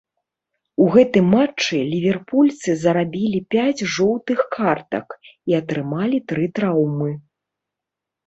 [0.83, 5.07] У гэтым матчы ліверпульцы зарабілі пяць жоўтых картак
[5.53, 7.11] і атрымалі тры траўмы.